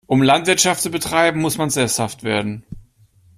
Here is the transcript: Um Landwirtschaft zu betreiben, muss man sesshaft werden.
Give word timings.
Um 0.07 0.23
Landwirtschaft 0.23 0.81
zu 0.81 0.89
betreiben, 0.89 1.39
muss 1.41 1.59
man 1.59 1.69
sesshaft 1.69 2.23
werden. 2.23 2.65